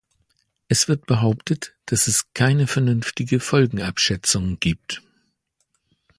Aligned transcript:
Es 0.67 0.87
wird 0.87 1.05
behauptet, 1.05 1.75
dass 1.85 2.07
es 2.07 2.33
keine 2.33 2.65
vernünftige 2.65 3.39
Folgenabschätzung 3.39 4.59
gibt. 4.59 5.03